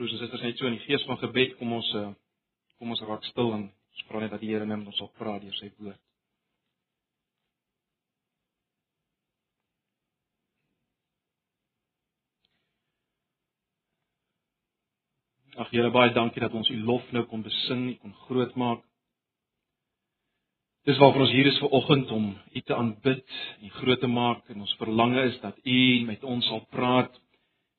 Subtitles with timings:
[0.00, 2.06] Broers en susters, net so in die gees van gebed kom ons uh,
[2.80, 5.44] kom ons raak stil en ons vra net dat die Here met ons sal praat
[5.44, 5.98] deur sy woord.
[15.60, 18.80] Ag Here, baie dankie dat ons U lof nou kon besing, U kon groot maak.
[20.88, 24.48] Dis waarvoor ons hier is ver oggend om U te aanbid en groot te maak
[24.48, 27.26] en ons verlange is dat U met ons sal praat,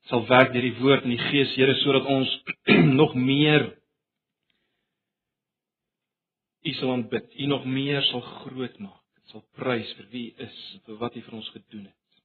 [0.10, 2.32] sal werk deur die woord en die Gees, Here, sodat ons
[3.02, 3.70] nog meer
[6.62, 9.02] U sal aanbid, U nog meer sal groot maak,
[9.32, 12.22] sal prys vir wie U is, vir wat U vir ons gedoen het.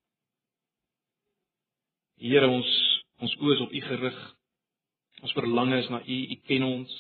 [2.21, 2.73] Here, ons
[3.25, 4.19] ons oë is op U gerig.
[5.25, 6.19] Ons verlange is na U.
[6.35, 6.97] U ken ons.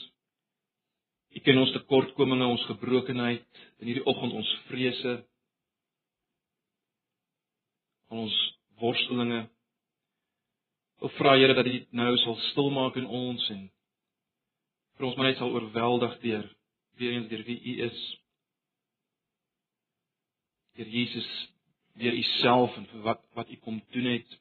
[1.36, 3.44] U ken ons tekortkominge, ons gebrokenheid,
[3.82, 5.18] in hierdie oggend ons vrese,
[8.08, 8.36] ons
[8.80, 9.42] worstelinge.
[11.04, 13.66] Ek vra Here dat U nou sal stil maak in ons en
[14.96, 16.46] vir ons maar net sal oorweldig deur
[16.96, 18.00] weer eens deur wie U is.
[20.76, 21.28] Deur Jesus,
[22.00, 24.36] deur U self en vir wat wat U kom doen het.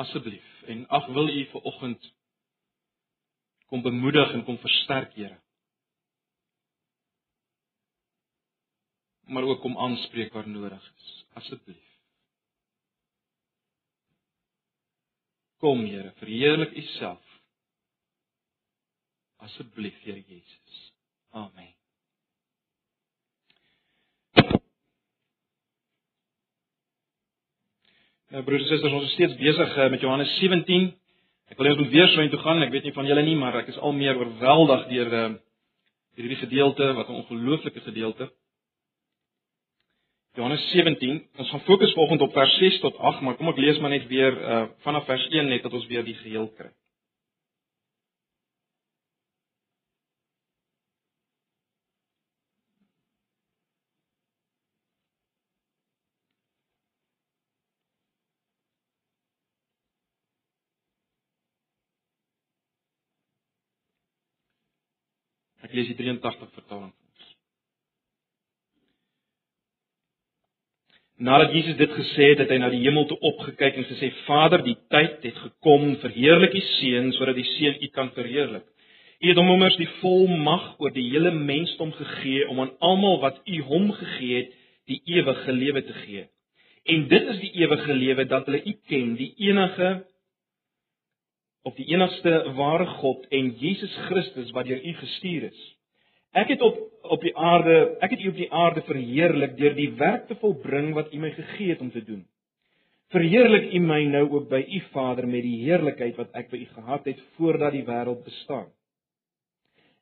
[0.00, 2.12] Asseblief en ag wil U vir oggend
[3.68, 5.40] kom bemoedig en kom versterk, Here.
[9.24, 11.24] Maar ook kom aanspreek waar nodig is.
[11.32, 11.93] Asseblief.
[15.64, 17.20] Kom, Here, verheerlik U self.
[19.46, 20.92] Asseblief, Here Jesus.
[21.32, 21.70] Amen.
[28.28, 30.90] Nou broers en susters, ons is steeds besig eh, met Johannes 17.
[31.48, 32.60] Ek wil net weer so intoe gaan.
[32.66, 35.26] Ek weet nie van julle nie, maar ek is al meer oorweldig deur uh,
[36.20, 38.28] hierdie gedeelte, wat 'n ongelooflike gedeelte.
[40.34, 41.28] Johannes 17.
[41.38, 44.06] Ons gaan fokus vanoggend op vers 6 tot 8, maar kom ek lees maar net
[44.10, 46.72] weer uh, vanaf vers 1 net dat ons weer die geheel kry.
[65.64, 67.30] Ek lees die 83 vertaling vir ons.
[71.24, 74.60] Nadat Jesus dit gesê het, het hy na die hemel toe opgekyk en gesê: "Vader,
[74.64, 78.66] die tyd het gekom, verheerlik die Seun sodat die Seun U kan verheerlik.
[79.22, 83.40] U het hom immers die volmag oor die hele mensdom gegee om aan almal wat
[83.48, 84.50] U hom gegee het,
[84.84, 86.26] die ewige lewe te gee.
[86.84, 90.04] En dit is die ewige lewe dat hulle U ken, die enige
[91.64, 95.64] op die enigste ware God en Jesus Christus wat deur U gestuur is.
[96.34, 99.90] Ek het op op die aarde, ek het U op die aarde verheerlik deur die
[99.98, 102.22] werk te volbring wat U my gegee het om te doen.
[103.12, 106.70] Verheerlik U my nou ook by U Vader met die heerlikheid wat ek by U
[106.78, 108.70] gehad het voordat die wêreld bestaan.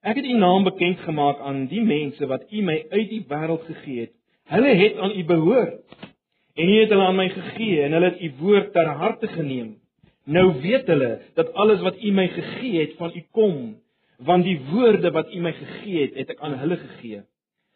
[0.02, 3.66] Ek het U naam bekend gemaak aan die mense wat U my uit die wêreld
[3.66, 4.14] gegee het.
[4.54, 6.08] Hulle het aan U behoort.
[6.54, 9.76] En U het hulle aan my gegee en hulle het U woord ter harte geneem.
[10.24, 13.56] Nou weet hulle dat alles wat U my gegee het van U kom,
[14.24, 17.22] want die woorde wat U my gegee het, het ek aan hulle gegee.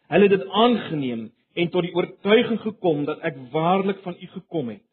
[0.07, 1.27] Hulle het dit aangeneem
[1.57, 4.83] en tot die oortuiging gekom dat ek waarlik van U gekom het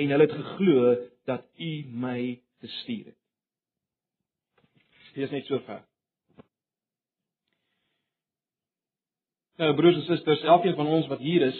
[0.00, 0.92] en hulle het geglo
[1.28, 1.72] dat U
[2.04, 3.18] my gestuur het.
[5.12, 5.82] Dit is net so ver.
[9.60, 11.58] Nou broers en susters, elkeen van ons wat hier is,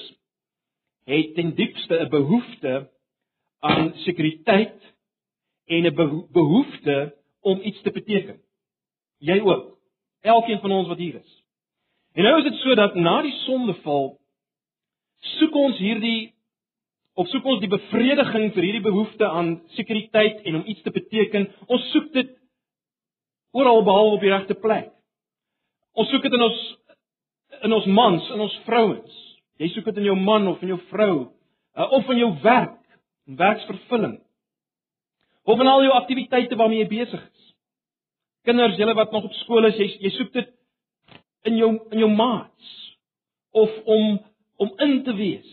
[1.04, 2.91] het ten diepste 'n behoefte
[3.60, 4.94] aan sekuriteit
[5.66, 5.94] en 'n
[6.32, 8.41] behoefte om iets te beteken.
[9.22, 9.71] Jy ook.
[10.22, 11.33] Elkeen van ons wat hier is.
[12.19, 14.12] En nou is dit so dat na die sondeval
[15.38, 16.33] soek ons hierdie
[17.19, 21.49] of soek ons die bevrediging vir hierdie behoefte aan sekuriteit en om iets te beteken.
[21.69, 22.31] Ons soek dit
[23.53, 24.91] oral behalwe op die regte plek.
[25.93, 26.62] Ons soek dit in ons
[27.62, 29.19] in ons mans, in ons vrouens.
[29.60, 31.16] Jy soek dit in jou man of in jou vrou,
[31.77, 32.78] uh, of in jou werk,
[33.28, 34.16] in werksvervulling
[35.45, 37.52] of in al jou aktiwiteite waarmee jy besig is.
[38.42, 40.48] Kinders, julle wat nog op skool is, jy jy soek dit
[41.47, 42.71] in jou in jou maats
[43.54, 44.18] of om
[44.62, 45.50] om in te wees.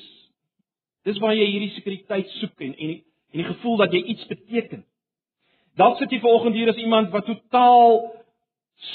[1.07, 3.01] Dis waar jy hierdie sekuriteit soek en en die,
[3.33, 4.83] en die gevoel dat jy iets beteken.
[5.80, 8.01] Dalk sit jy vanoggend hier as iemand wat totaal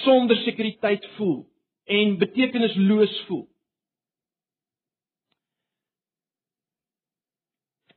[0.02, 1.44] sonder sekuriteit voel
[1.84, 3.46] en betekenisloos voel.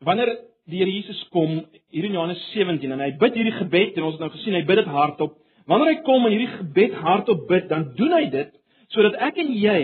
[0.03, 0.35] Wanneer
[0.67, 4.17] die Here Jesus kom hier in Johannes 17 en hy bid hierdie gebed en ons
[4.17, 5.37] het nou gesien hy bid dit hardop.
[5.67, 8.53] Wanneer hy kom en hierdie gebed hardop bid, dan doen hy dit
[8.93, 9.79] sodat ek en jy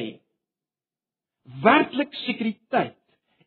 [1.64, 2.96] werklik sekuriteit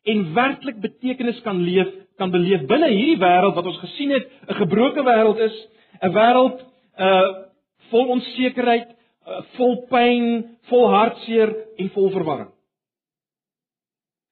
[0.07, 1.89] en werklik betekenis kan leef,
[2.21, 5.57] kan beleef binne hierdie wêreld wat ons gesien het, 'n gebroke wêreld is
[6.01, 6.61] 'n wêreld
[6.97, 7.47] uh
[7.89, 8.89] vol onsekerheid,
[9.27, 12.51] uh, vol pyn, vol hartseer en vol verwarring.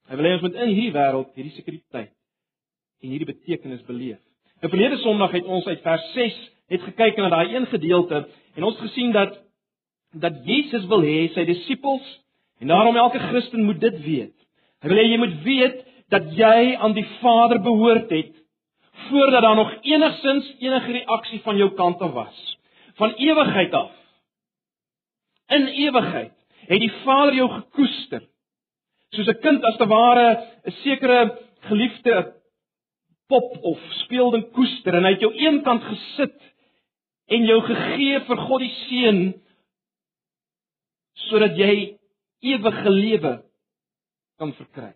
[0.10, 2.12] Hy wil hê ons moet in hierdie wêreld hierdie sekuriteit
[3.02, 4.20] en hierdie betekenis beleef.
[4.62, 6.36] Nou verlede Sondag het ons uit vers 6
[6.70, 8.26] net gekyk na daai een gedeelte
[8.56, 9.42] en ons gesien dat
[10.16, 12.06] dat Jesus wil hê sy disippels
[12.64, 14.36] en daarom elke Christen moet dit weet.
[14.82, 15.82] Hy wil hê jy moet weet
[16.14, 18.32] dat jy aan die Vader behoort het
[19.10, 22.38] voordat daar nog enigsins enige reaksie van jou kant af was.
[22.96, 23.92] Van ewigheid af.
[25.52, 26.32] In ewigheid
[26.70, 28.24] het die Vader jou gekoester.
[29.12, 32.34] Soos 'n kind as te ware 'n sekere geliefde
[33.28, 36.42] pop of speelding koester en hy het jou eenkant gesit
[37.32, 39.22] en jou gegee vir God die seun
[41.30, 41.98] sodat jy
[42.46, 43.34] ewige lewe
[44.40, 44.92] kan verkry.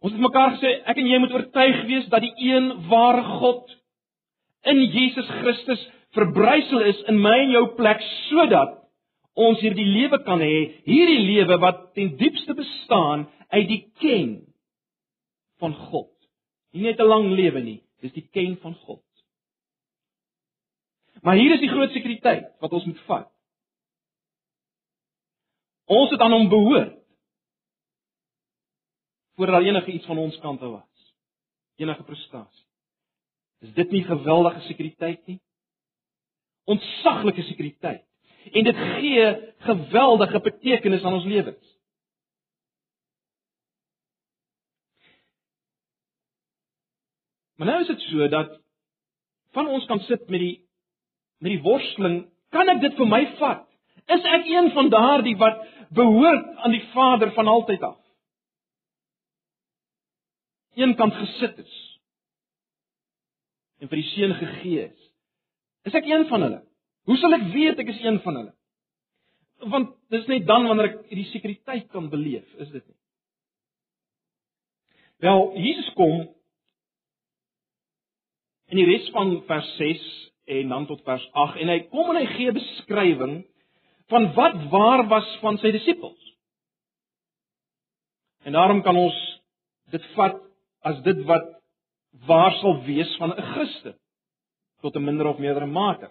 [0.00, 3.72] Ons het mekaar gesê ek en jy moet oortuig wees dat die een ware God
[4.68, 5.82] in Jesus Christus
[6.16, 8.78] verbrysel is in my en jou plek sodat
[9.40, 14.32] ons hierdie lewe kan hê, hierdie lewe wat ten diepste bestaan uit die ken
[15.62, 16.10] van God.
[16.74, 19.02] Nie net 'n lang lewe nie, dis die ken van God.
[21.20, 23.28] Maar hier is die groot sekuriteit wat ons moet vat.
[25.90, 26.96] Ons het aan hom behoort.
[29.36, 31.14] Voordat daar enige iets van ons kant af was.
[31.76, 32.66] Enige prestasie.
[33.60, 35.40] Is dit nie geweldige sekuriteit nie?
[36.64, 38.06] Ontsaglike sekuriteit.
[38.52, 39.26] En dit gee
[39.58, 41.76] geweldige betekenis aan ons lewens.
[47.54, 48.60] Maar nou is dit so dat
[49.52, 50.69] van ons kan sit met die
[51.40, 52.22] met die worsteling,
[52.52, 53.66] kan ek dit vir my vat?
[54.10, 55.60] Is ek een van daardie wat
[55.94, 57.98] behoort aan die Vader van altyd af?
[60.78, 61.78] Eenkant gesit is
[63.80, 65.04] en vir die seun gegee is.
[65.88, 66.58] Is ek een van hulle?
[67.08, 68.52] Hoe sal ek weet ek is een van hulle?
[69.72, 72.96] Want dis net dan wanneer ek hierdie sekuriteit kan beleef, is dit nie?
[75.24, 76.22] Wel, Jesus kom
[78.72, 80.04] in die res van vers 6
[80.50, 83.40] en dan tot vers 8 en hy kom en hy gee beskrywing
[84.10, 86.18] van wat waar was van sy disippels.
[88.44, 89.16] En daarom kan ons
[89.94, 90.38] dit vat
[90.86, 91.46] as dit wat
[92.26, 93.96] waar sal wees van 'n Christen
[94.80, 96.10] tot 'n minder of meerdere mate.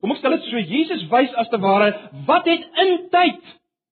[0.00, 3.42] Kom ek stel dit so Jesus wys as te ware wat het in tyd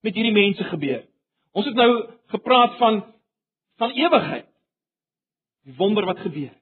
[0.02, 1.05] met hierdie mense gebeur.
[1.52, 3.05] Ons het nou gepraat van
[3.76, 4.47] van ewigheid.
[5.64, 6.55] Die wonder wat gebeur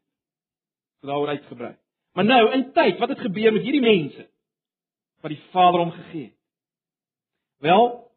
[1.03, 1.75] daaroor uitgebrei.
[2.13, 4.29] Maar nou in tyd, wat het gebeur met hierdie mense
[5.23, 6.39] wat die Vader hom gegee het?
[7.63, 8.13] Wel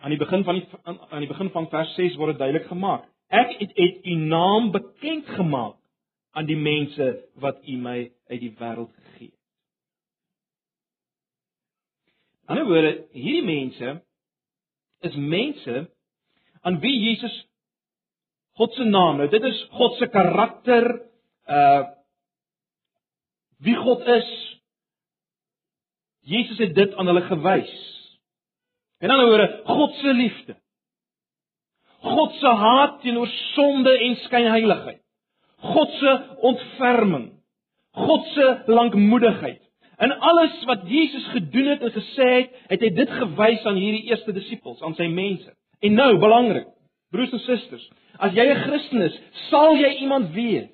[0.00, 2.66] aan die begin van die aan, aan die begin van vers 6 word dit duidelik
[2.66, 3.04] gemaak.
[3.28, 5.76] Ek het, het u naam bekend gemaak
[6.30, 9.38] aan die mense wat u my uit die wêreld gegee het.
[12.46, 14.00] Aan die ander woorde, hierdie mense
[15.06, 15.84] is mense
[16.60, 17.36] aan wie Jesus
[18.60, 19.16] God se naam.
[19.16, 20.90] Nou dit is God se karakter,
[21.48, 21.86] uh
[23.60, 24.28] wie God is.
[26.24, 27.72] Jesus het dit aan hulle gewys.
[29.00, 30.56] En dan hoor God se liefde.
[32.00, 35.02] God se haat teenoor sonde en skynheiligheid.
[35.60, 37.26] God se ontferming.
[37.92, 39.60] God se lankmoedigheid.
[40.00, 44.06] En alles wat Jesus gedoen het en gesê het, het hy dit gewys aan hierdie
[44.08, 45.52] eerste disippels, aan sy mense.
[45.84, 46.68] En nou, belangrik,
[47.10, 47.90] broers en susters,
[48.20, 49.16] As jy 'n Christen is,
[49.48, 50.68] sal jy iemand wees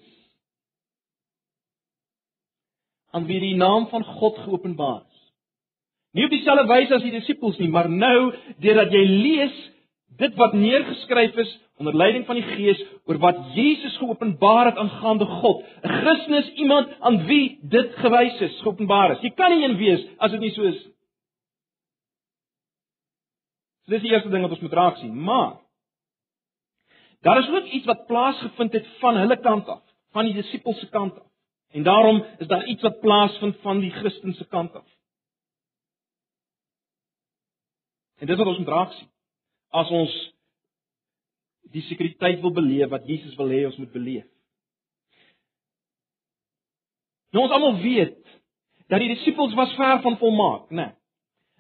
[3.15, 5.21] aan wie die naam van God geopenbaar is.
[6.13, 9.57] Nie op dieselfde wyse as die disippels nie, maar nou deurdat jy lees
[10.19, 15.25] dit wat neergeskryf is onder leiding van die Gees oor wat Jesus geopenbaar het aangaande
[15.25, 15.63] God.
[15.85, 19.23] 'n Christen is iemand aan wie dit gewys is, geopenbaar is.
[19.23, 20.83] Jy kan nie een wees as dit nie so is.
[23.85, 25.66] So dis die eerste ding wat ons moet raak sien, maar
[27.27, 29.83] Daar is ook iets wat plaasgevind het van hulle kant af,
[30.15, 31.27] van die disippels se kant af.
[31.71, 34.87] En daarom is daar iets wat plaasvind van die Christen se kant af.
[38.19, 39.11] En dit wat ons moet raak sien.
[39.69, 40.15] As ons
[41.75, 44.29] die sekuriteit wil beleef wat Jesus wil hê ons moet beleef.
[47.35, 48.23] Nou ons almal weet
[48.87, 50.77] dat die disippels was ver van volmaak, né?
[50.77, 50.93] Nee.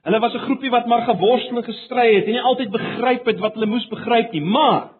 [0.06, 3.38] Hulle was 'n groepie wat maar geworstel en gestry het en nie altyd begryp het
[3.38, 4.95] wat hulle moes begryp nie, maar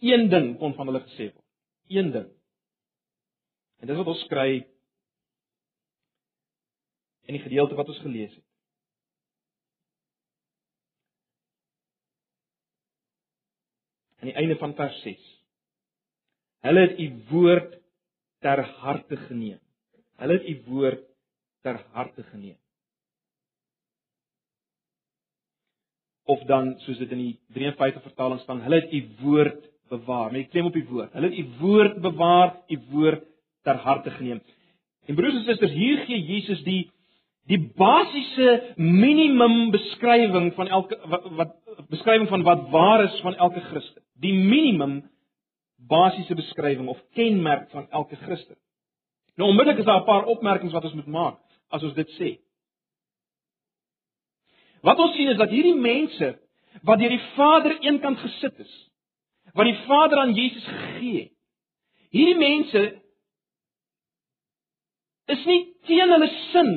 [0.00, 1.46] Een ding kon van hulle gesê word.
[1.92, 2.28] Een ding.
[3.80, 4.62] En dis wat ons kry
[7.28, 8.46] in die gedeelte wat ons gelees het.
[14.20, 15.28] Aan die einde van vers 6.
[16.66, 17.76] Hulle het u woord
[18.44, 19.60] ter harte geneem.
[20.20, 21.06] Hulle het u woord
[21.64, 22.58] ter harte geneem.
[26.24, 30.32] Of dan soos dit in die 53 vertaling staan, hulle het u woord bewaar.
[30.32, 31.12] Met klem op die woord.
[31.12, 33.26] Hulle het u woord bewaar, u woord
[33.66, 34.40] ter harte geneem.
[35.06, 36.90] En broers en susters, hier gee Jesus die
[37.50, 41.54] die basiese minimum beskrywing van elke wat, wat
[41.90, 44.02] beskrywing van wat waar is van elke Christen.
[44.22, 45.00] Die minimum
[45.90, 48.56] basiese beskrywing of kenmerk van elke Christen.
[49.34, 52.38] Nou onmiddellik is daar 'n paar opmerkings wat ons moet maak as ons dit sê.
[54.82, 56.38] Wat ons sien is dat hierdie mense
[56.82, 58.89] wat deur die Vader eenkant gesit is,
[59.54, 61.32] wat die Vader aan Jesus gegee het.
[62.10, 62.82] Hierdie mense
[65.30, 66.72] is nie teen hulle sin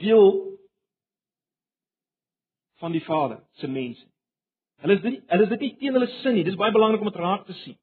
[0.00, 0.30] deel
[2.80, 4.06] van die Vader se mense.
[4.80, 6.46] Hulle is dit hulle is dit nie teen hulle sin nie.
[6.46, 7.76] Dis baie belangrik om dit raak te sien.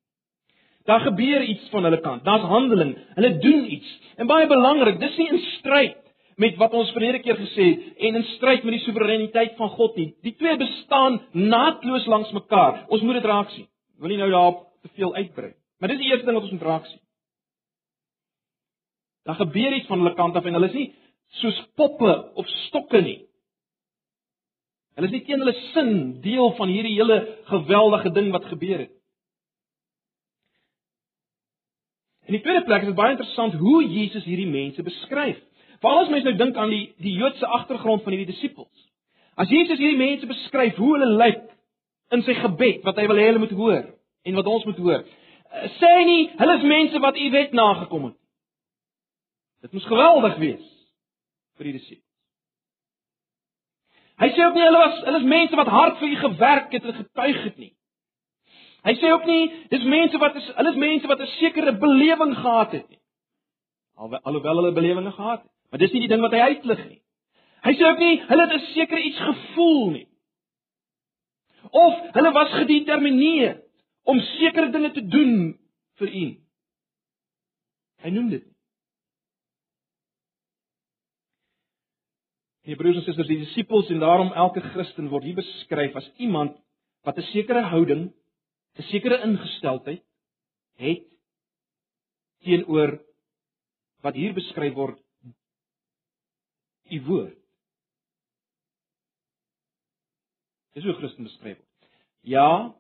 [0.88, 2.24] Daar gebeur iets van hulle kant.
[2.26, 2.96] Daar's handeling.
[3.16, 3.90] Hulle doen iets.
[4.16, 6.07] En baie belangrik, dis nie in stryd
[6.38, 9.96] met wat ons verlede keer gesê het en in stryd met die soewereiniteit van God
[9.98, 10.12] nie.
[10.26, 12.84] Die twee bestaan naadloos langs mekaar.
[12.94, 13.66] Ons moet dit raak sien.
[13.98, 15.52] Ek wil nie nou daarop te veel uitbrei.
[15.80, 17.02] Maar dis die eerste ding wat ons moet raak sien.
[19.28, 20.92] Daar gebeur iets van hulle kant af en hulle is nie
[21.42, 23.18] soos poppe of stokke nie.
[24.98, 25.92] Hulle is nie teen hulle sin
[26.22, 27.18] deel van hierdie hele
[27.50, 28.94] geweldige ding wat gebeur het.
[32.28, 35.38] In die tweede plek is dit baie interessant hoe Jesus hierdie mense beskryf.
[35.82, 38.88] Veral as mens nou dink aan die die Joodse agtergrond van hierdie disippels.
[39.38, 41.44] As Jesus hierdie mense beskryf hoe hulle lyk
[42.16, 43.84] in sy gebed wat hy wil hê hulle moet hoor
[44.28, 45.04] en wat ons moet hoor.
[45.04, 48.18] Eh, sê hy nie hulle is mense wat u wet nagekom het.
[49.66, 50.68] Dit moes geweldig wees
[51.58, 52.04] vir die disippels.
[54.18, 56.86] Hy sê ook nie hulle was hulle is mense wat hard vir u gewerk het
[56.90, 57.74] en getuig het nie.
[58.88, 62.34] Hy sê ook nie dis mense wat is hulle is mense wat 'n sekere belewing
[62.38, 63.02] gehad het nie.
[63.98, 67.02] Al alhoewel hulle belewinge gehad het, maar dis nie die ding wat hy uitlig nie.
[67.66, 70.08] Hy sê ook nie hulle het 'n sekere iets gevoel nie.
[71.72, 73.64] Of hulle was gedetermineer
[74.04, 75.58] om sekere dinge te doen
[76.00, 76.28] vir u.
[78.04, 78.46] Hy noem dit.
[82.68, 86.58] Die broers en susters, die disippels en daarom elke Christen word hier beskryf as iemand
[87.08, 88.12] wat 'n sekere houding,
[88.78, 90.04] 'n sekere ingesteldheid
[90.78, 91.08] het
[92.44, 93.00] teenoor
[94.04, 95.00] wat hier beskryf word
[96.92, 97.38] u woord.
[100.74, 101.92] Dis hoe Christen beskryf word.
[102.28, 102.76] Ja,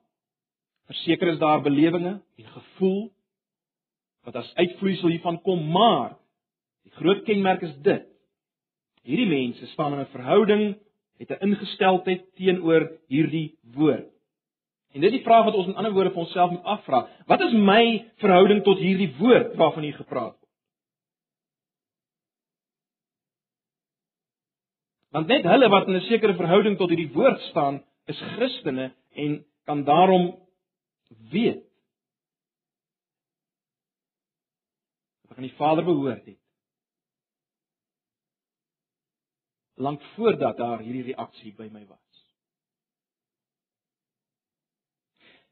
[0.86, 3.02] verseker is daar belewenisse en gevoel
[4.28, 6.18] wat as uitvloeisel hiervan kom, maar
[6.84, 8.08] die groot kenmerk is dit
[9.08, 10.76] Hierdie mense staan in 'n verhouding
[11.18, 14.12] het 'n ingesteldheid teenoor hierdie woord.
[14.94, 17.08] En dit is die vraag wat ons in ander woorde vir onsself moet afvra.
[17.26, 20.47] Wat is my verhouding tot hierdie woord waarvan hier gepraat word?
[25.18, 29.46] Want net hulle wat in 'n sekere verhouding tot hierdie woord staan, is Christene en
[29.66, 30.36] kan daarom
[31.32, 31.64] weet
[35.28, 36.38] wat aan die Vader behoort het.
[39.78, 41.98] lank voordat daar hierdie reaksie by my was.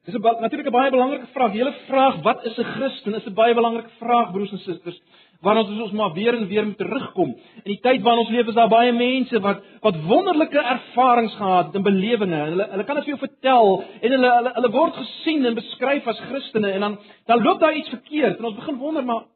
[0.06, 1.52] Dis 'n natuurlik 'n baie belangrike vraag.
[1.52, 5.02] Die hele vraag wat is 'n Christen is 'n baie belangrike vraag broers en susters.
[5.46, 7.36] Waarna ons ons maar weer en weer moet terugkom.
[7.62, 11.70] In die tyd waarin ons leef is daar baie mense wat wat wonderlike ervarings gehad
[11.70, 12.42] het en belewinge.
[12.50, 16.10] Hulle hulle kan dit vir jou vertel en hulle hulle hulle word gesien en beskryf
[16.10, 16.98] as Christene en dan
[17.30, 19.28] dan loop daar iets verkeerd en ons begin wonder maar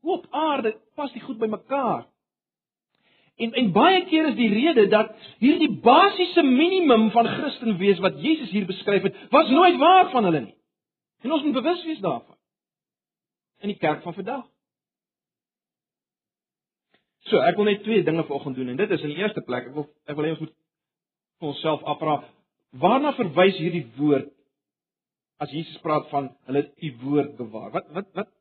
[0.00, 2.06] hoe op aarde pas dit goed by mekaar?
[3.36, 8.16] En en baie keer is die rede dat hierdie basiese minimum van Christen wees wat
[8.22, 10.56] Jesus hier beskryf het, was nooit waar van hulle nie.
[11.22, 12.36] En ons moet bewus wees daarvan.
[13.60, 14.46] In die kerk van vandag.
[17.28, 19.68] So, ek wil net twee dinge vanoggend doen en dit is in die eerste plek,
[19.70, 20.54] ek wil ek wil hê ons moet
[21.38, 22.20] vir onsself afvra,
[22.82, 24.30] waarna verwys hierdie woord
[25.38, 27.70] as Jesus praat van hulle u woord bewaar?
[27.76, 28.32] Wat wat wat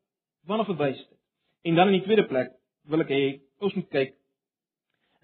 [0.47, 1.19] waarna verwys dit?
[1.67, 2.55] En dan in die tweede plek
[2.87, 3.23] wil ek hê
[3.61, 4.15] ons moet kyk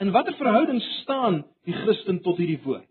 [0.03, 2.88] In watter verhouding staan die Christen tot hierdie woord?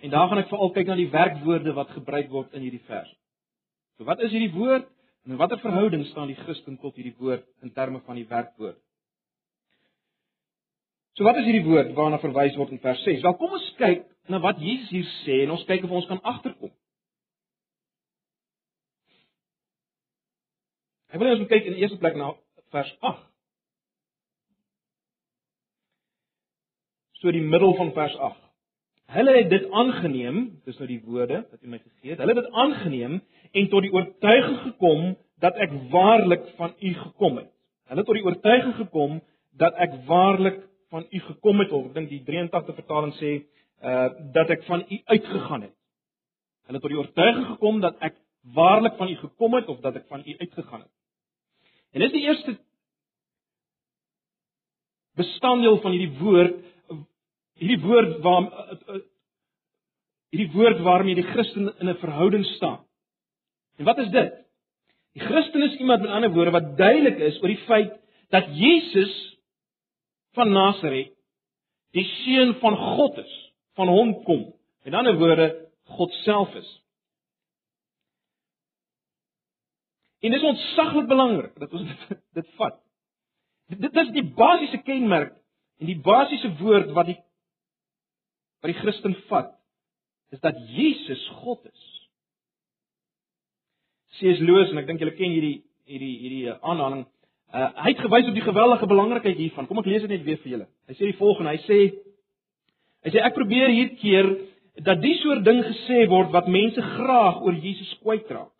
[0.00, 3.10] En daar gaan ek veral kyk na die werkwoorde wat gebruik word in hierdie vers.
[3.98, 4.88] So wat is hierdie woord
[5.26, 8.78] en in watter verhouding staan die Christen tot hierdie woord in terme van die werkwoord?
[11.18, 13.22] So wat is hierdie woord waarna verwys word in vers 6?
[13.24, 16.22] Wel kom ons kyk na wat Jesus hier sê en ons kyk of ons kan
[16.22, 16.70] agterkom.
[21.10, 22.32] Ek wil ons kyk in die eerste plek na
[22.70, 23.26] vers 8.
[27.20, 28.38] so die middel van vers 8.
[29.10, 32.20] Hulle het dit aangeneem, dis nou die woorde wat U my gegee het.
[32.22, 33.18] Hulle het dit aangeneem
[33.50, 35.10] en tot die oortuiging gekom
[35.42, 37.50] dat ek waarlik van U gekom het.
[37.90, 39.18] Hulle het tot die oortuiging gekom
[39.60, 41.72] dat ek waarlik van U gekom het.
[41.72, 43.34] Of ek dink die 83 vertaling sê
[43.80, 45.76] uh dat ek van U uitgegaan het.
[46.66, 48.18] Hulle het tot die oortuiging gekom dat ek
[48.54, 50.92] waarlik van U gekom het of dat ek van U uitgegaan het.
[51.92, 52.58] En dis die eerste
[55.18, 56.60] bestanddeel van hierdie woord
[57.60, 59.00] hierdie woord waar eh, eh,
[60.32, 62.84] hierdie woord waarmee die Christen in 'n verhouding staan.
[63.76, 64.32] En wat is dit?
[65.12, 67.92] Die Christen is iemand met ander woorde wat duidelik is oor die feit
[68.28, 69.29] dat Jesus
[70.36, 71.14] van Nasaret
[71.96, 73.32] die seun van God is,
[73.74, 74.44] van hom kom.
[74.86, 75.48] Met ander woorde,
[75.96, 76.68] God self is.
[80.20, 82.76] En dit is ontsaglik belangrik dat ons dit, dit vat.
[83.70, 85.34] Dit is die basiese kenmerk
[85.80, 87.18] en die basiese woord wat die
[88.60, 89.54] wat die Christen vat
[90.34, 91.86] is dat Jesus God is.
[94.18, 94.42] C.S.
[94.44, 97.06] Lewis en ek dink julle ken hierdie hierdie hierdie eh, aanhaling.
[97.50, 99.66] Uh, hy het gewys op die geweldige belangrikheid hiervan.
[99.66, 100.66] Kom ek lees dit net weer vir julle.
[100.86, 101.78] Hy sê die volgende, hy sê
[103.02, 104.28] hy sê ek probeer hier keer
[104.86, 108.52] dat die soort ding gesê word wat mense graag oor Jesus kwytraak.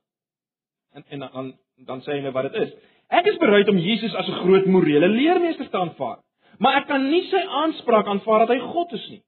[0.97, 1.53] En en dan
[1.87, 2.73] dan sê hy nou wat dit is.
[3.15, 6.19] Ek is bereid om Jesus as 'n groot morele leermeester te aanvaar,
[6.59, 9.23] maar ek kan nie sy aanspraak aanvaar dat hy God is nie.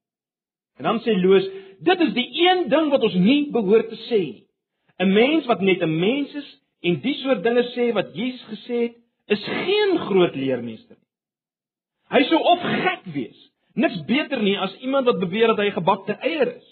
[0.78, 1.46] En dan sê Loos,
[1.80, 4.46] dit is die een ding wat ons nie behoort te sê nie.
[4.98, 8.82] 'n Mens wat net 'n mens is en die soort dinge sê wat Jesus gesê
[8.82, 11.08] het, is geen groot leermeester nie.
[12.12, 13.38] Hy sou of gek wees,
[13.78, 16.68] niks beter nie as iemand wat beweer dat hy gebakte eier is.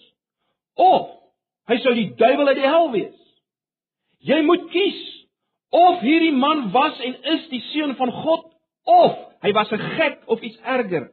[0.77, 1.09] Of
[1.71, 3.17] hy sou die duiwel uit die hel wees.
[4.27, 5.01] Jy moet kies
[5.73, 8.51] of hierdie man was en is die seun van God
[8.91, 11.11] of hy was 'n gek of iets erger.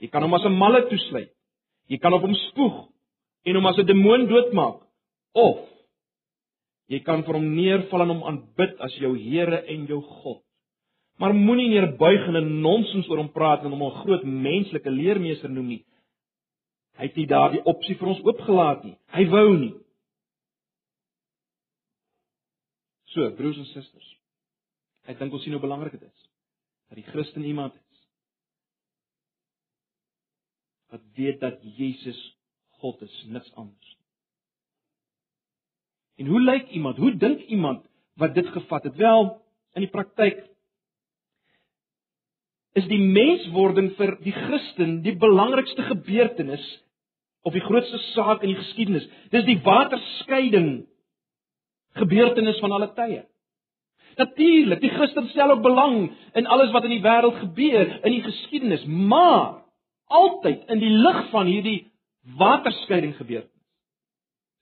[0.00, 1.32] Jy kan hom as 'n malle toesluit.
[1.88, 2.88] Jy kan op hom spoeg
[3.44, 4.82] en hom as 'n demoon doodmaak
[5.32, 5.71] of
[6.92, 10.42] jy kan vir hom neerval en hom aanbid as jou Here en jou God.
[11.20, 15.68] Maar moenie neerbuig en nonsens oor hom praat en hom 'n groot menslike leermeester noem
[15.68, 15.84] nie.
[16.98, 18.96] Hy het nie daardie opsie vir ons oopgelaat nie.
[19.08, 19.74] Hy wou nie.
[23.12, 24.16] So, broers en susters.
[25.06, 26.28] Ek dink ons sien hoe belangrik dit is
[26.88, 28.00] dat die Christen iemand is
[30.92, 32.20] wat weet dat Jesus
[32.82, 34.01] God is, niks anders.
[36.16, 36.96] En hoe lyk iemand?
[36.96, 38.96] Hoe dink iemand wat dit gevat het?
[38.96, 40.42] Wel, in die praktyk
[42.72, 46.64] is die menswording vir die Christen die belangrikste gebeurtenis
[47.44, 49.08] of die grootste saak in die geskiedenis.
[49.32, 50.70] Dis die waterskeiding
[52.00, 53.22] gebeurtenis van alle tye.
[54.16, 58.24] Natuurlik, die Christen stel ook belang in alles wat in die wêreld gebeur, in die
[58.24, 59.62] geskiedenis, maar
[60.12, 61.78] altyd in die lig van hierdie
[62.38, 63.46] waterskeiding gebeur.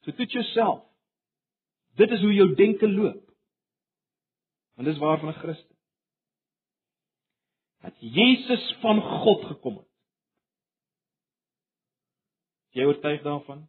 [0.07, 0.87] So toets jouself.
[1.97, 3.25] Dit is hoe jou denke loop.
[4.75, 5.77] Want dis waar van 'n Christen.
[7.81, 9.89] Dat Jesus van God gekom het.
[12.71, 13.69] Jy oortuig daarvan?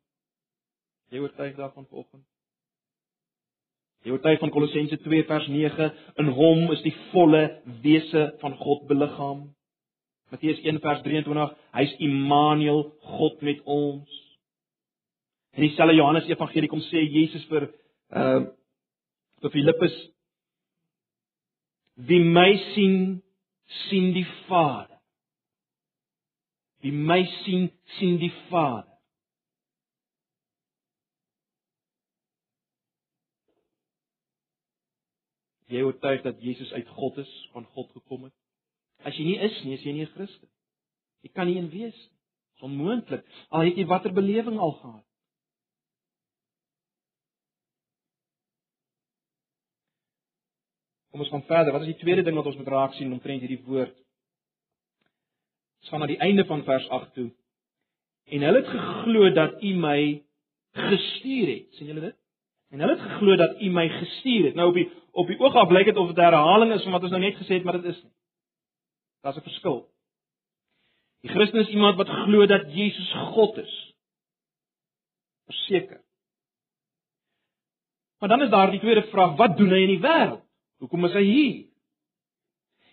[1.09, 2.25] Jy oortuig daarvan vanoggend?
[4.01, 8.87] Jy oortuig van Kolossense 2 vers 9 in hom is die volle wese van God
[8.89, 9.43] beliggaam.
[10.31, 12.85] Matteus 1 vers 23, hy's Immanuel,
[13.17, 14.19] God met ons.
[15.59, 17.67] In dieselfde Johannes Evangelie kom sê Jesus vir
[18.11, 18.41] uh,
[19.51, 20.11] Filippus
[21.95, 23.21] Wie my sien,
[23.89, 25.01] sien die Vader.
[26.79, 27.69] Wie my sien,
[27.99, 28.87] sien die Vader.
[35.71, 38.33] Jy oortuig dat Jesus uit God is, van God gekom het?
[39.07, 40.49] As jy nie is nie, is jy nie 'n Christen.
[41.21, 42.19] Jy kan nie een wees nie.
[42.61, 43.25] Onmoontlik.
[43.49, 45.05] Al het jy watter belewing al gehad.
[51.11, 51.73] Kom ons gaan verder.
[51.75, 53.95] Wat is die tweede ding wat ons moet raak sien omtrent hierdie woord?
[55.81, 57.29] Ons gaan na die einde van vers 8 toe.
[58.31, 60.01] En hulle het geglo dat U my
[60.77, 61.71] gestuur het.
[61.75, 62.17] sien julle dit?
[62.71, 64.55] En hulle het geglo dat U my gestuur het.
[64.55, 66.91] Nou op die op die oog af blyk dit of dit 'n herhaling is van
[66.91, 68.13] wat ons nou net gesê het, maar dit is nie.
[69.21, 69.89] Daar's 'n verskil.
[71.21, 73.95] Die Christen is iemand wat glo dat Jesus God is.
[75.45, 76.01] Verseker.
[78.19, 80.45] Maar dan is daar die tweede vraag, wat doen hy in die wêreld?
[80.81, 81.57] Hoekom is hy hier?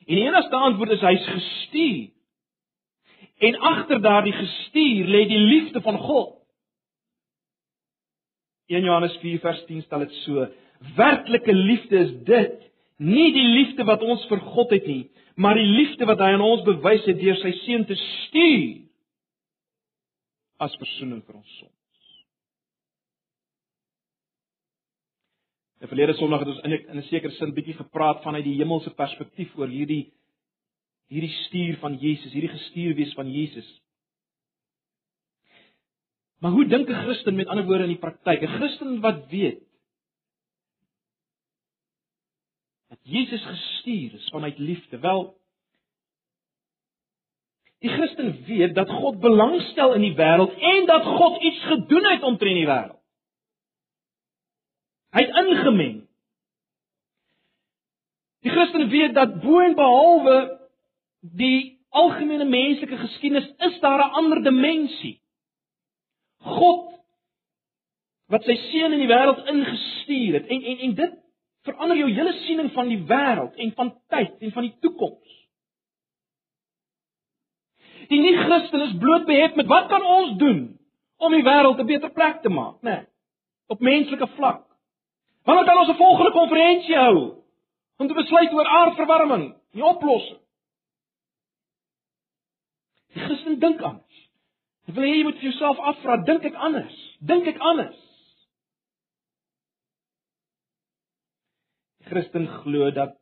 [0.09, 2.09] En die enigste antwoord is hy's gestuur.
[3.49, 6.35] En agter daardie gestuur lê die liefde van God.
[8.69, 10.49] 1 Johannes 4 vers 10 stel dit so:
[10.97, 12.59] Werklike liefde is dit,
[12.99, 15.07] nie die liefde wat ons vir God het nie,
[15.41, 18.85] maar die liefde wat hy aan ons bewys het deur sy seun te stuur
[20.67, 21.78] as verzoening vir ons sondes.
[25.79, 28.59] Die verlede Sondag het ons in 'n in 'n sekere sin bietjie gepraat vanuit die
[28.59, 30.13] hemelse perspektief oor hierdie
[31.09, 33.69] hierdie stuur van Jesus, hierdie gestuur wees van Jesus.
[36.41, 38.43] Maar hoe dink 'n Christen met ander woorde in die praktyk?
[38.43, 39.63] 'n Christen wat weet
[42.89, 44.99] dat Jesus gestuur is vanuit liefde.
[44.99, 45.39] Wel
[47.79, 52.23] Die Christen weet dat God belangstel in die wêreld en dat God iets gedoen het
[52.23, 52.98] omtrent die wêreld.
[55.17, 56.09] Hy het ingemeng.
[58.45, 60.37] Die Christen weet dat bo en behalwe
[61.21, 65.21] die algemene menslike geskiedenis is daar 'n ander dimensie.
[66.39, 66.95] God
[68.29, 71.15] wat sy seun in die wêreld ingestuur het en en en dit
[71.63, 75.35] verander jou hele siening van die wêreld en van tyd en van die toekoms.
[78.09, 80.79] Die nie-Christen is bloot behep met wat kan ons doen
[81.17, 82.91] om die wêreld 'n beter plek te maak, né?
[82.91, 83.07] Nee,
[83.67, 84.68] op menslike vlak.
[85.49, 87.19] Wanneer kan ons 'n volgende konferensie hou
[87.97, 90.41] om te besluit oor aardverwarming, die oplossing?
[93.13, 94.19] Die Christen dink anders.
[94.89, 97.17] Ek wil hê jy moet vir jouself afvra, dink ek anders?
[97.21, 97.97] Dink ek anders?
[101.99, 103.17] Die Christen glo dat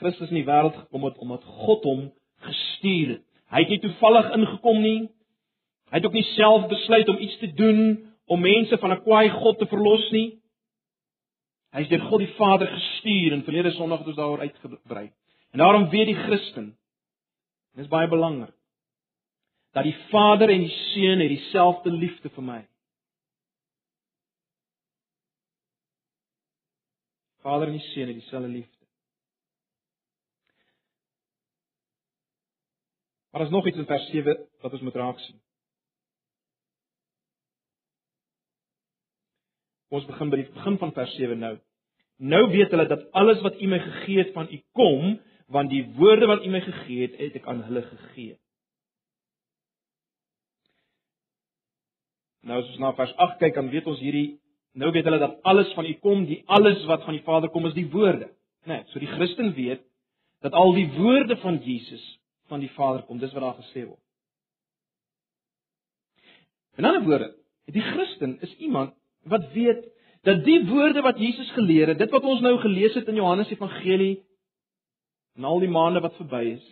[0.00, 2.06] Christus in die wêreld gekom het omdat God hom
[2.48, 3.26] gestuur het.
[3.52, 5.00] Hy het nie toevallig ingekom nie.
[5.92, 9.28] Hy het ook nie self besluit om iets te doen om mense van 'n kwaai
[9.30, 10.40] God te verlos nie.
[11.72, 15.12] Hy is deur God die Vader gestuur en verlede Sondag het ons daaroor uitgebrei.
[15.52, 16.78] En daarom weet die Christen,
[17.76, 18.54] dis baie belangrik,
[19.72, 22.60] dat die Vader en die Seun het dieselfde liefde vir my.
[27.40, 28.86] Vader en die Seun het dieselfde liefde.
[33.30, 35.40] Maar daar's nog iets in vers 7 wat ons moet raak sien.
[39.92, 41.56] Ons begin by die begin van vers 7 nou.
[42.22, 45.18] Nou weet hulle dat alles wat U my gegee het van U kom,
[45.52, 48.38] want die woorde wat U my gegee het, het ek aan hulle gegee.
[52.48, 54.38] Nou as ons na vers 8 kyk, dan weet ons hierdie
[54.72, 57.68] nou weet hulle dat alles van U kom, die alles wat van die Vader kom
[57.68, 58.30] is die woorde.
[58.64, 58.78] Né?
[58.78, 59.82] Nee, so die Christen weet
[60.42, 62.02] dat al die woorde van Jesus
[62.48, 63.20] van die Vader kom.
[63.20, 64.00] Dis wat daar gesê word.
[66.80, 67.28] In ander woorde,
[67.68, 69.88] die Christen is iemand wat weet
[70.22, 73.50] dat die woorde wat Jesus geleer het, dit wat ons nou gelees het in Johannes
[73.50, 74.22] Evangelie
[75.36, 76.64] en al die maande wat verby is,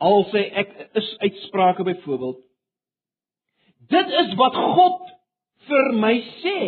[0.00, 2.40] al sy ek is uitsprake byvoorbeeld,
[3.92, 5.12] dit is wat God
[5.68, 6.60] vir my sê.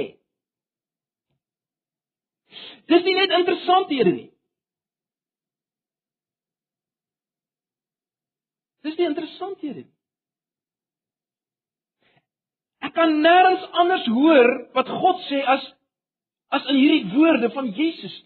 [2.90, 4.28] Dis nie net interessant hierdie nie.
[8.82, 10.01] Dis nie interessant hierdie nie.
[12.92, 15.62] Ek kan nêrens anders hoor wat God sê as
[16.52, 18.16] as in hierdie woorde van Jesus.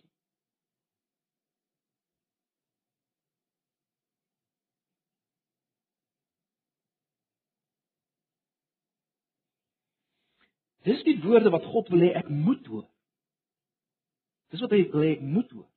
[10.83, 12.89] Dis die woorde wat God wil hê ek moet hoor.
[14.51, 15.71] Dis wat hy wil hê ek moet hoor.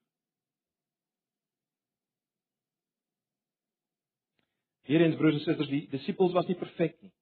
[4.90, 7.14] Hiereens broers en susters, die disippels was nie perfek nie.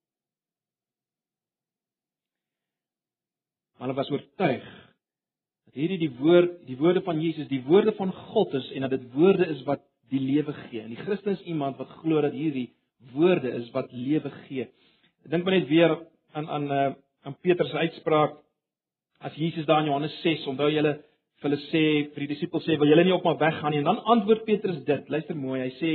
[3.78, 4.66] Maar hulle was oortuig
[5.68, 8.96] dat hierdie die woord, die woorde van Jesus, die woorde van God is en dat
[8.96, 10.80] dit woorde is wat die lewe gee.
[10.82, 12.70] En die Christen is iemand wat glo dat hierdie
[13.12, 14.66] woorde is wat lewe gee.
[15.24, 15.94] Ek dink maar net weer
[16.32, 16.88] aan aan uh,
[17.26, 18.38] aan Petrus se uitspraak
[19.20, 20.94] as Jesus daar in Johannes 6, onthou julle
[21.38, 21.82] vir hulle sê
[22.14, 24.80] vir die disippels sê wil julle nie op maar weggaan nie en dan antwoord Petrus
[24.86, 25.10] dit.
[25.10, 25.92] Luister mooi, hy sê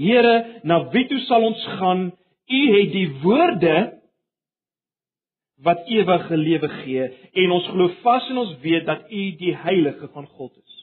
[0.00, 2.10] Here, na wie toe sal ons gaan?
[2.50, 3.99] U het die woorde
[5.64, 7.08] wat ewige lewe gee
[7.42, 10.76] en ons glo vas en ons weet dat U die heilige van God is.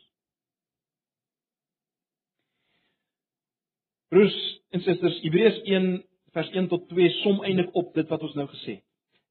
[4.13, 4.37] Broers
[4.71, 5.89] en susters, Hebreërs 1
[6.35, 8.85] vers 1 tot 2 som eintlik op dit wat ons nou gesê het.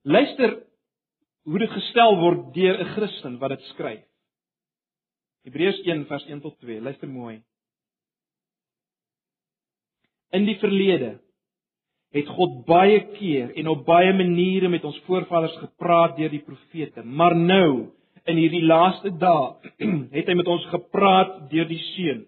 [0.07, 0.59] Luister
[1.47, 4.05] hoe dit gestel word deur 'n Christen wat dit skryf.
[5.47, 6.81] Hebreërs 1 vers 1 tot 2.
[6.81, 7.43] Luister mooi.
[10.31, 11.21] In die verlede
[12.17, 17.05] het God baie keer en op baie maniere met ons voorvaders gepraat deur die profete,
[17.05, 17.93] maar nou
[18.27, 19.75] in hierdie laaste dae
[20.17, 22.25] het hy met ons gepraat deur die seun.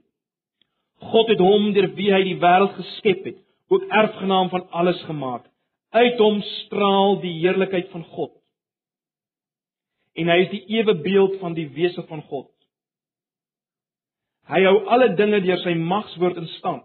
[1.12, 3.38] God het hom deur wie hy die wêreld geskep het,
[3.70, 5.46] ook erfgenaam van alles gemaak.
[5.94, 8.34] Uit hom straal die heerlikheid van God.
[10.18, 12.50] En hy is die ewe beeld van die wese van God.
[14.48, 16.84] Hy hou alle dinge deur sy magswoord in stand.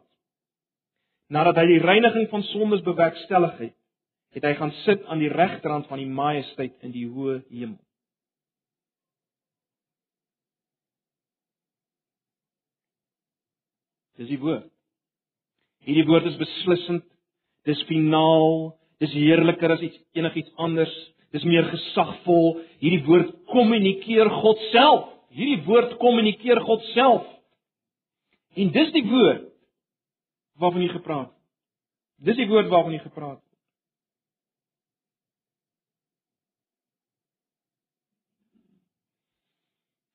[1.31, 3.75] Nadat hy die reiniging van sondes bewerkstellig het,
[4.33, 7.79] het hy gaan sit aan die regterrand van die majesteit in die hoë hemel.
[14.17, 14.69] Dis die woord.
[15.83, 17.05] Hierdie woord is beslissend.
[17.67, 18.73] Dis finaal.
[19.01, 20.93] Dis heerliker as iets enigiets anders.
[21.33, 22.59] Dis meer gesagvol.
[22.83, 25.09] Hierdie woord kommunikeer God self.
[25.33, 27.25] Hierdie woord kommunikeer God self.
[28.53, 29.49] En dis die woord
[30.59, 31.39] waarvan hy gepraat het.
[32.23, 33.49] Dis die woord waarvan hy gepraat het.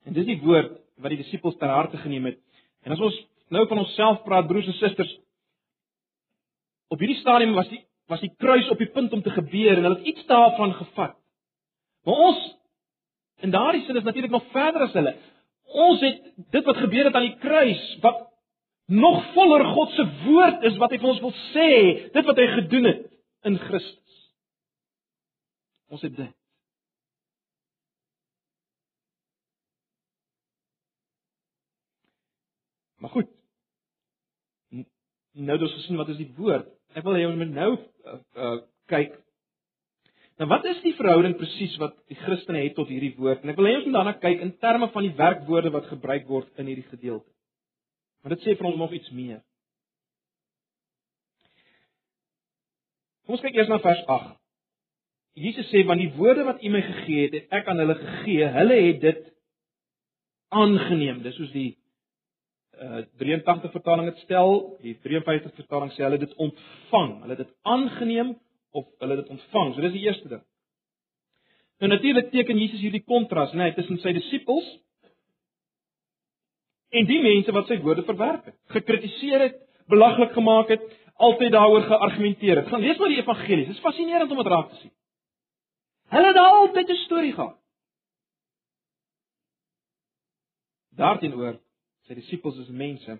[0.09, 2.38] En dis die woord wat die disippels ter harte geneem het.
[2.87, 3.16] En as ons
[3.53, 5.11] nou van onsself praat broers en susters,
[6.88, 9.85] op hierdie stadium was die was die kruis op die punt om te gebeur en
[9.85, 11.16] hulle het iets daarvan gevat.
[12.09, 12.38] Maar ons
[13.44, 15.12] in daardie sin is natuurlik nog verder as hulle.
[15.68, 16.22] Ons het
[16.57, 18.22] dit wat gebeur het aan die kruis wat
[18.88, 21.70] nog voller God se woord is wat hy vir ons wil sê,
[22.14, 23.07] dit wat hy gedoen het
[23.48, 24.18] in Christus.
[25.92, 26.35] Ons het dit.
[32.98, 33.31] Maar goed.
[35.38, 36.66] Nou het ons gesien wat is die woord.
[36.96, 38.57] Ek wil hê ons moet nou uh, uh,
[38.90, 39.12] kyk.
[40.40, 43.44] Nou wat is die verhouding presies wat die Christene het tot hierdie woord?
[43.44, 46.27] En ek wil hê ons moet daarna kyk in terme van die werkwoorde wat gebruik
[46.31, 47.29] word in hierdie gedeelte.
[48.29, 49.38] Maar dit sê vir ons nog iets meer.
[53.25, 54.35] Kom ons kyk eers na vers 8.
[55.41, 58.51] Jesus sê want die woorde wat U my gegee het, het ek aan hulle gegee.
[58.53, 59.23] Hulle het dit
[60.53, 61.23] aangeneem.
[61.25, 61.71] Dis soos die
[62.77, 64.53] uh 83 vertaling dit stel,
[64.85, 67.14] die 53 vertaling sê hulle dit ontvang.
[67.23, 68.35] Hulle het dit aangeneem
[68.77, 69.73] of hulle het dit ontvang.
[69.73, 70.45] So dis die eerste ding.
[71.81, 74.69] Nou natuurlik teken Jesus hierdie kontras, né, nee, tussen sy disippels
[76.90, 80.83] en die mense wat sy woorde verwerp het, gekritiseer het, belaglik gemaak het,
[81.14, 82.68] altyd daaroor geargumenteer het.
[82.68, 83.66] Gaan lees maar die evangelies.
[83.66, 84.92] Dit is fascinerend om dit raak te sien.
[86.09, 87.57] Hulle het altyd 'n storie gehad.
[90.96, 91.59] Daarteenoor
[92.09, 93.18] Sy disippels is mense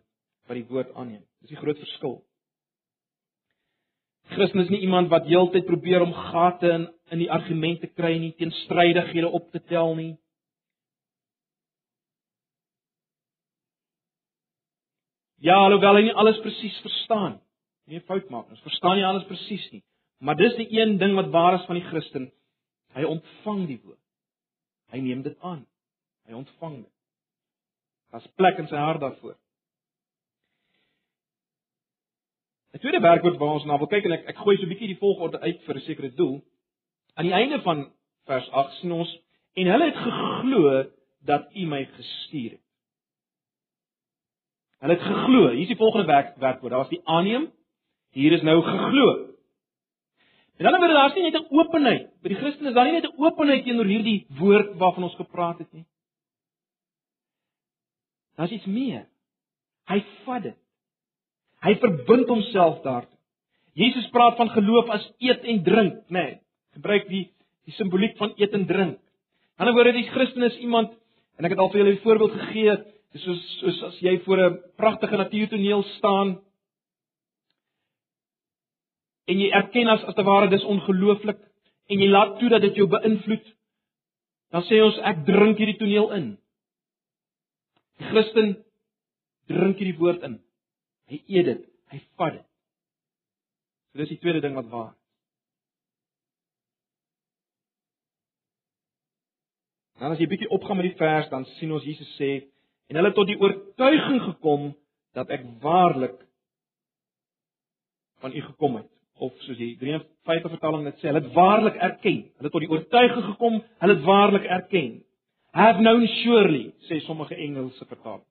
[0.49, 1.21] wat die woord aanneem.
[1.45, 2.15] Dis die groot verskil.
[4.33, 8.35] Christen is nie iemand wat heeltyd probeer om gate in in die argumente kry nie,
[8.37, 10.11] teenstrydighede op te tel nie.
[15.39, 17.45] Ja, alhoewel hy nie alles presies verstaan nie.
[17.89, 19.83] Nie fout maak, ons verstaan nie alles presies nie.
[20.21, 22.27] Maar dis die een ding wat waar is van die Christen.
[22.97, 24.01] Hy ontvang die woord.
[24.93, 25.63] Hy neem dit aan.
[26.27, 26.95] Hy ontvang dit.
[28.13, 29.37] Daar's plek in sy hart daarvoor.
[32.75, 34.93] 'n Tweede werkwoord waar ons na wil kyk en ek ek gooi so 'n bietjie
[34.93, 36.43] die volgorde uit vir 'n sekere doel.
[37.15, 37.93] Aan die einde van
[38.27, 39.19] vers 8 sien ons
[39.55, 40.85] en hulle het geglo
[41.25, 42.68] dat U my gestuur het.
[44.79, 45.49] Hulle het geglo.
[45.51, 46.71] Hier is die volgende werk werkwoord.
[46.71, 47.49] Daar was die aanneem.
[48.15, 49.09] Hier is nou geglo.
[50.59, 52.09] En dan word daar nie net 'n openheid.
[52.23, 55.59] By die Christene is daar nie net 'n openheid teenoor hierdie woord waarvan ons gepraat
[55.59, 55.87] het nie.
[58.37, 59.07] Daar's iets meer.
[59.87, 60.57] Hy vat dit.
[61.63, 63.19] Hy verbind homself daartoe.
[63.75, 66.23] Jesus praat van geloof as eet en drink, nê?
[66.23, 66.39] Nee,
[66.75, 67.31] gebruik die
[67.69, 68.99] die simboliek van eet en drink.
[68.99, 70.95] In ander woorde, die Christen is iemand
[71.39, 72.77] en ek het al vir julle 'n voorbeeld gegee,
[73.13, 76.39] dis soos soos as jy voor 'n pragtige natuurtoneel staan
[79.29, 81.39] en jy erken as as te ware dis ongelooflik
[81.89, 83.47] en jy laat toe dat dit jou beïnvloed,
[84.53, 86.29] dan sê ons ek drink hierdie toneel in.
[87.99, 88.55] Die Christen
[89.49, 90.39] drink hierdie woord in.
[91.09, 92.47] Hy eet dit, hy vat dit.
[93.89, 94.93] So dis die tweede ding wat waar.
[99.99, 102.31] Nou as jy bietjie opgaan met die vers, dan sien ons Jesus sê
[102.89, 104.71] en hulle tot die oortuiging gekom
[105.17, 106.17] dat ek waarlik
[108.23, 112.21] van u gekom het of soos die 53 vertaling dit sê, hulle het waarlik erken.
[112.39, 114.99] Hulle het tot die oortuiging gekom, hulle het waarlik erken
[115.59, 118.27] have known surely sê sommige Engelse vertalings.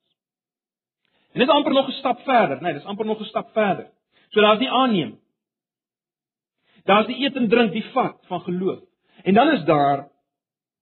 [1.34, 3.91] En dit is amper nog 'n stap verder, nee, dis amper nog 'n stap verder.
[4.30, 5.20] So daar's die aanneem.
[6.84, 8.84] Daar's die eet en drink, die vat van geloof.
[9.24, 10.10] En dan is daar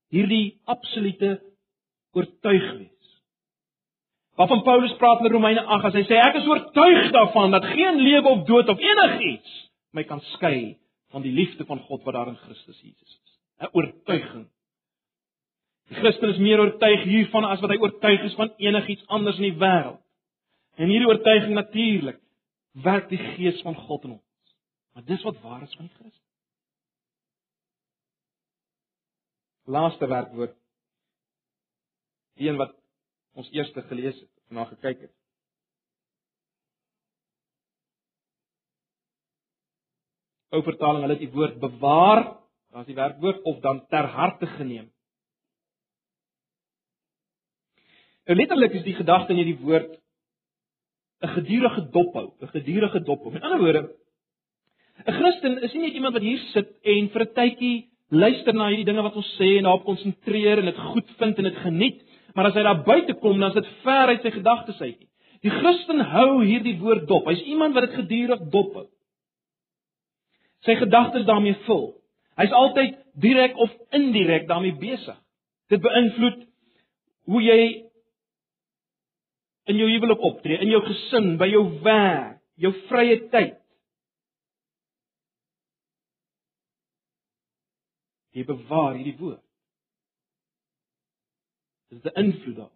[0.10, 1.42] hierdie absolute
[2.12, 2.95] oortuig wees.
[4.36, 8.02] Waarvan Paulus praat in Romeine 8 as hy sê ek is oortuig daarvan dat geen
[8.04, 9.62] lewe of dood of enigiets
[9.96, 10.76] my kan skei
[11.16, 13.40] van die liefde van God wat daar in Christus Jesus is.
[13.64, 14.50] 'n Oortuiging
[15.90, 19.52] Die Christen is meer oortuig hiervan as wat hy oortuig is van enigiets anders in
[19.52, 20.02] die wêreld.
[20.82, 22.18] En hierdie oortuiging natuurlik
[22.86, 24.56] werk die Gees van God in ons.
[24.96, 26.24] Maar dis wat waar is van die Christen.
[29.66, 30.58] Laaste werkwoord.
[32.40, 32.74] Die een wat
[33.36, 35.14] ons eerste gelees het, na gekyk het.
[40.56, 42.24] ou vertaling, hulle het die woord bewaar,
[42.72, 44.88] daar's die werkwoord of dan ter harte geneem.
[48.26, 49.92] Nou letterlik is die gedagte in hierdie woord
[51.24, 53.32] 'n gedurende dophou, 'n gedurende dophou.
[53.32, 53.82] Met ander woorde,
[55.06, 58.68] 'n Christen is nie net iemand wat hier sit en vir 'n tydjie luister na
[58.68, 62.05] hierdie dinge wat ons sê en daarop konsentreer en dit goed vind en dit geniet,
[62.36, 65.06] maar as hy daar buite kom, dan is dit ver uit sy gedagtes uit.
[65.46, 67.28] Die Christen hou hierdie woord dop.
[67.30, 68.88] Hy's iemand wat dit gedurig dophou.
[70.66, 71.94] Sy gedagtes daarmee vul.
[72.40, 75.18] Hy's altyd direk of indirek daarmee besig.
[75.72, 76.42] Dit beïnvloed
[77.32, 77.60] hoe jy
[79.72, 83.56] in jou huwelik optree, in jou gesin, by jou werk, jou vrye tyd.
[88.36, 89.45] Jy bewaar hierdie woord.
[91.96, 92.72] Dit is 'n invloed daar.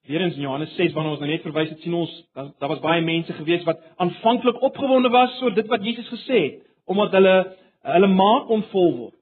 [0.00, 2.80] Weerens in Johannes 6 wanneer ons nou net verwys het, sien ons daar, daar was
[2.80, 7.56] baie mense gewees wat aanvanklik opgewonde was oor dit wat Jesus gesê het, omdat hulle
[7.80, 9.20] hulle maag kon vol word.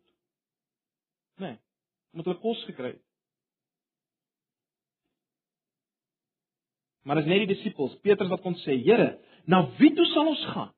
[1.34, 1.58] Nee,
[2.12, 3.02] omdat hulle kos gekry het.
[7.02, 10.46] Maar as net die disippels, Petrus wat kon sê, Here, na wie toe sal ons
[10.54, 10.75] gaan?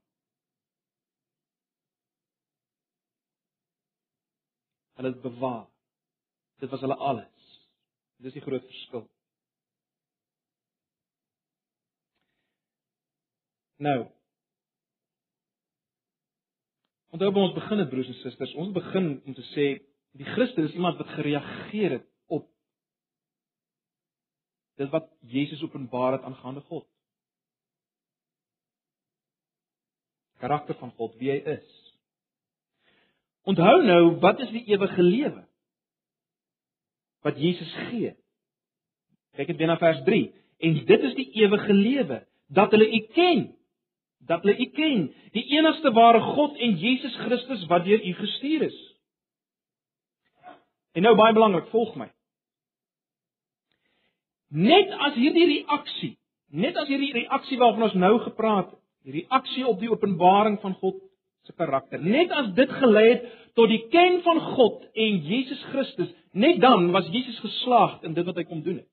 [4.98, 5.66] Hulle het bewaar.
[6.58, 7.46] Dit was hulle alles.
[8.18, 9.04] Dis die groot verskil.
[13.78, 13.98] Nou.
[17.14, 19.68] Onthou ons begin het broers en susters, ons begin om te sê
[20.18, 22.48] die Christen is iemand wat gereageer het op
[24.82, 26.86] dit wat Jesus openbaar het aangaande God.
[30.42, 31.87] Karakter van God, wie hy is.
[33.42, 35.44] Onthou nou, wat is die ewige lewe?
[37.22, 38.14] Wat Jesus gee.
[39.36, 40.32] Kyk net weer na vers 3.
[40.58, 43.44] En dit is die ewige lewe, dat hulle U ken,
[44.18, 48.62] dat hulle U ken, die enigste ware God en Jesus Christus wat deur U gestuur
[48.66, 48.78] is.
[50.92, 52.08] En nou baie belangrik, volg my.
[54.48, 56.14] Net as hierdie reaksie,
[56.48, 60.74] net as hierdie reaksie waarvan ons nou gepraat het, die reaksie op die openbaring van
[60.80, 60.98] God
[61.46, 63.26] se karakter, net as dit gelei het
[63.58, 68.26] tot die ken van God en Jesus Christus, net dan was Jesus geslaag in dit
[68.26, 68.90] wat hy kom doen het.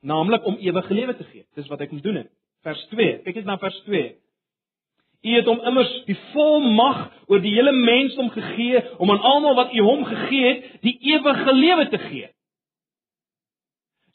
[0.00, 1.44] Naamlik om ewige lewe te gee.
[1.58, 2.32] Dis wat hy kom doen het
[2.66, 3.20] vers 2.
[3.24, 4.08] Kyk net na vers 2.
[5.18, 9.72] U het hom immers die volmag oor die hele mensdom gegee om aan almal wat
[9.74, 12.28] u hom gegee het, die ewige lewe te gee.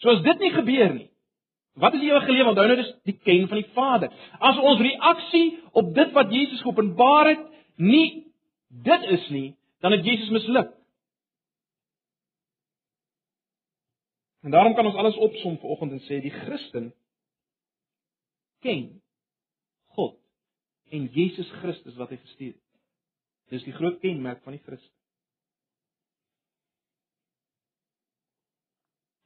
[0.03, 1.09] So as dit nie gebeur nie.
[1.73, 2.51] Wat is die ewige lewe?
[2.51, 4.13] Onthou nou dis die ken van die Vader.
[4.39, 7.43] As ons reaksie op dit wat Jesus geopenbaar het,
[7.81, 8.07] nie
[8.83, 9.47] dit is nie,
[9.81, 10.71] dan het Jesus misluk.
[14.43, 16.91] En daarom kan ons alles opsom vanoggend en sê die Christen
[18.63, 19.01] ken
[19.95, 20.17] God
[20.93, 22.61] en Jesus Christus wat hy gestuur het.
[23.53, 25.02] Dis die groot kenmerk van die Christen.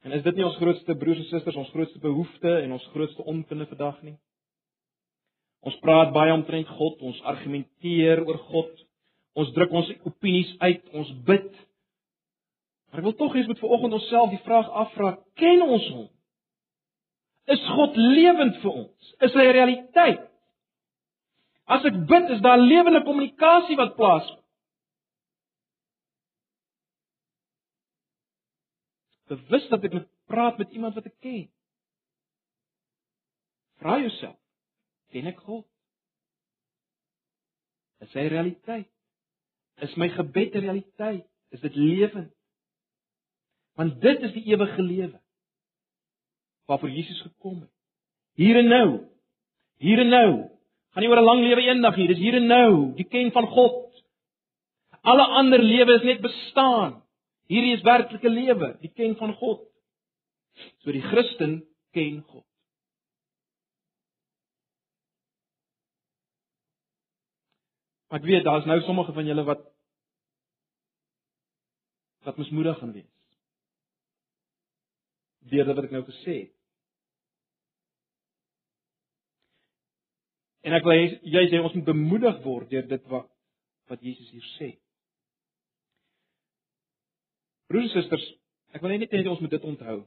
[0.08, 3.24] En is dit nie ons grootste broers en susters, ons grootste behoefte en ons grootste
[3.28, 4.14] onkunde vandag nie?
[5.68, 8.70] Ons praat baie omtrent God, ons argumenteer oor God.
[9.36, 11.50] Ons druk ons opinies uit, ons bid.
[12.88, 16.08] Maar ek wil tog eens met vanoggend onsself die vraag afvra: Ken ons hom?
[17.52, 19.12] Is God lewend vir ons?
[19.28, 20.24] Is hy 'n realiteit?
[21.68, 24.37] As ek bid, is daar lewende kommunikasie wat plaasvind.
[29.28, 31.46] Bewus dat ek moet praat met iemand wat ek ken.
[33.78, 34.38] Vra jouself,
[35.12, 35.66] ken ek God?
[38.04, 38.90] Is hy realiteit?
[39.84, 41.26] Is my gebed 'n realiteit?
[41.54, 42.32] Is dit lewend?
[43.78, 45.20] Want dit is die ewige lewe
[46.68, 47.70] waarvoor Jesus gekom het.
[48.34, 48.88] Hier en nou.
[49.80, 50.30] Hier en nou.
[50.92, 53.46] Gaan nie oor 'n lang lewe eendag hier, dis hier en nou, die ken van
[53.46, 54.04] God.
[55.02, 57.02] Alle ander lewe is net bestaan.
[57.48, 59.64] Hierdie is werklike lewe, die ken van God.
[60.84, 61.62] So die Christen
[61.96, 62.44] ken God.
[68.12, 69.64] Ek weet daar's nou sommige van julle wat
[72.24, 73.10] wat mismoedig gaan wees.
[75.48, 76.54] Deur dit wat ek nou gesê het.
[80.68, 80.98] En ek wil
[81.32, 83.28] jy sê ons moet bemoedig word deur dit wat
[83.88, 84.70] wat Jesus hier sê.
[87.68, 88.24] Broers en susters,
[88.72, 89.98] ek wil net hê ons moet dit onthou.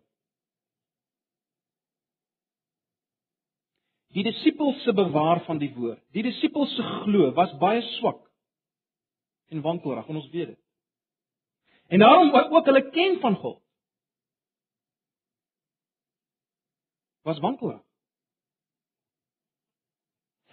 [4.12, 8.20] Die disippels se bewaar van die woord, die disippels se glo was baie swak
[9.52, 10.60] en wankelrig, en ons weet dit.
[11.92, 13.62] En daarom ook hulle ken van God.
[17.22, 17.82] was wankelig.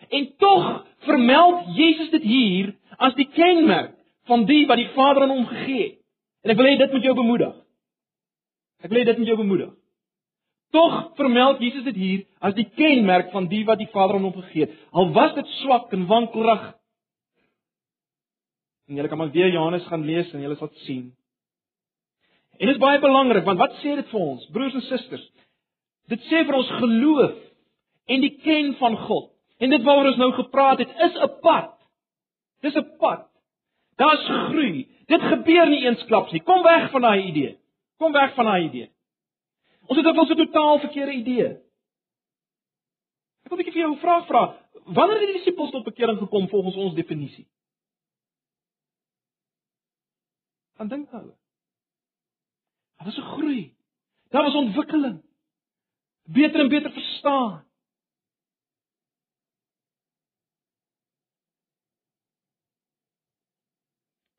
[0.08, 5.34] En tog vermeld Jesus dit hier as die kenmerk van die wat die Vader aan
[5.36, 5.97] hom gegee het.
[6.48, 7.56] En ek wil hê dit moet jou bemoedig.
[8.80, 9.72] Ek wil hê dit moet jou bemoedig.
[10.72, 14.36] Tog vermeld Jesus dit hier as die kenmerk van die wat die Vader aan hom
[14.40, 14.72] gegee het.
[14.96, 16.64] Al was dit swak en wankelig.
[18.88, 21.10] En julle kan maar weer Johannes gaan lees en julle sal sien.
[22.56, 25.28] En dit is baie belangrik want wat sê dit vir ons, broers en susters?
[26.08, 27.36] Dit sê vir ons geloof
[28.08, 29.34] en die ken van God.
[29.60, 31.74] En dit waaroor ons nou gepraat het, is 'n pad.
[32.64, 33.28] Dis 'n pad.
[34.00, 34.88] Daar's groei.
[35.08, 36.42] Dit gebeur nie eensklaps nie.
[36.44, 37.56] Kom weg van daai idee.
[37.96, 38.90] Kom weg van daai idee.
[39.88, 41.48] Ons het 'n totaal verkeerde idee.
[43.44, 44.42] Ek wil 'n bietjie vir jou 'n vraag vra.
[44.84, 47.48] Wanneer het die disippels tot bekering gekom volgens ons definisie?
[50.76, 51.38] Gaan dink daaroor.
[52.96, 53.74] Daar was 'n groei.
[54.30, 55.22] Daar was ontwikkeling.
[56.24, 57.67] Beter en beter verstaan.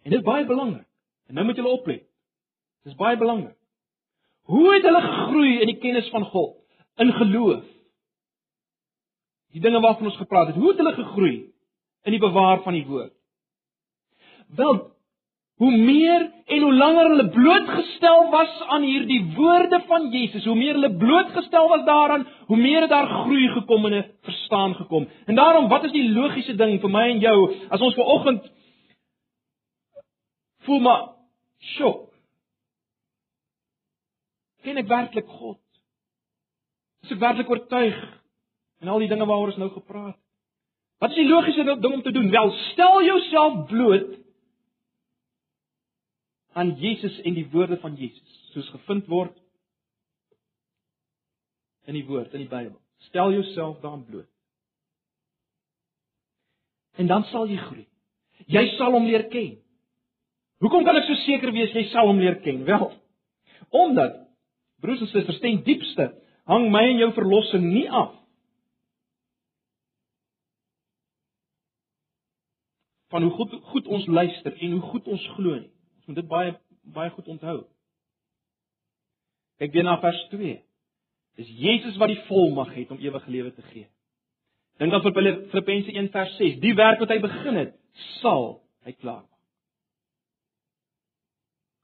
[0.10, 0.88] En dit is baie belangrik.
[1.28, 2.00] En nou moet julle oplet.
[2.82, 3.58] Dit is baie belangrik.
[4.50, 6.56] Hoe het hulle gegroei in die kennis van God,
[6.98, 7.68] in geloof?
[9.54, 11.36] Die dinge waarvan ons gepraat het, hoe het hulle gegroei
[12.10, 13.14] in die bewaar van die woord?
[14.58, 14.82] Wel,
[15.62, 20.74] hoe meer en hoe langer hulle blootgestel was aan hierdie woorde van Jesus, hoe meer
[20.74, 25.08] hulle blootgestel was daaraan, hoe meer het daar groei gekom en 'n verstaan gekom.
[25.26, 28.58] En daarom, wat is die logiese ding vir my en jou as ons ver oggend
[30.70, 31.04] voel maar
[31.76, 32.06] sjok.
[34.64, 35.60] Ken ek werklik God?
[37.06, 38.00] Is ek werklik oortuig
[38.84, 40.26] en al die dinge waaroor ons nou gepraat het?
[41.00, 42.28] Wat is die logiese ding om te doen?
[42.32, 44.18] Wel, stel jouself bloot
[46.60, 49.38] aan Jesus en die woorde van Jesus, soos gevind word
[51.88, 52.76] in die woord in die Bybel.
[53.08, 54.28] Stel jouself daaraan bloot.
[57.00, 57.86] En dan sal jy groei.
[58.52, 59.56] Jy sal hom leer ken.
[60.60, 62.66] Hoekom kan ek so seker wees jy sal hom leer ken?
[62.68, 62.90] Wel,
[63.72, 64.18] omdat
[64.84, 66.10] broers en susters, ten diepste
[66.50, 68.16] hang my en jou verlossing nie af
[73.10, 75.72] van hoe goed goed ons luister en hoe goed ons glo nie.
[76.00, 76.56] Ons moet dit baie
[76.90, 77.60] baie goed onthou.
[79.62, 80.60] Kyk weer na vers 2.
[81.40, 83.88] Dis Jesus wat die volmag het om ewige lewe te gee.
[84.80, 86.60] Dink aan Filippense 1 vers 6.
[86.64, 87.76] Die werk wat hy begin het,
[88.22, 89.26] sal hy klaar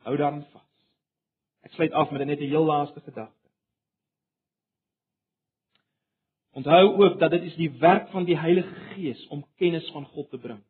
[0.05, 0.69] Hou daaraan vas.
[1.65, 3.49] Ek sluit af met net 'n heel laaste gedagte.
[6.53, 10.29] Onthou ook dat dit is die werk van die Heilige Gees om kennis van God
[10.29, 10.61] te bring.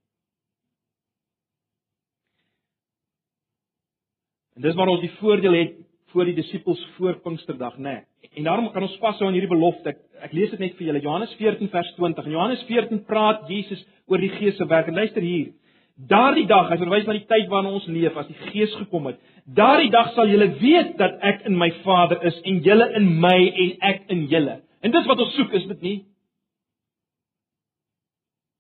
[4.56, 5.76] En dis waar ons die voordeel het
[6.06, 7.82] voor die disippels voor Pinksterdag, né?
[7.82, 8.04] Nee.
[8.34, 9.90] En daarom kan ons vashou aan hierdie belofte.
[9.90, 11.02] Ek, ek lees dit net vir julle.
[11.04, 12.26] Johannes 14 vers 20.
[12.26, 14.88] In Johannes 14 praat Jesus oor die Gees se werk.
[14.88, 15.54] En luister hier.
[15.96, 19.20] Daardie dag, hy verwys na die tyd waarin ons leef as die Gees gekom het.
[19.48, 23.38] Daardie dag sal julle weet dat ek in my Vader is en julle in my
[23.48, 24.58] en ek in julle.
[24.84, 25.98] En dis wat ons soek, is dit nie?